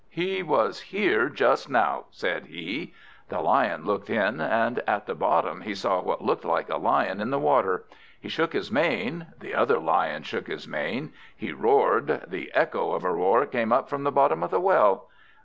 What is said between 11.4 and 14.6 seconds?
roared the echo of a roar came up from the bottom of the